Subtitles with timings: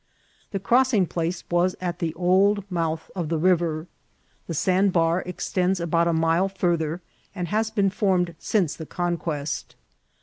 [0.49, 3.85] The crossing place was at the old mouth of the river.
[4.47, 7.01] The sandbar extends about a mile farther,
[7.35, 9.75] and has been formed since the conquest.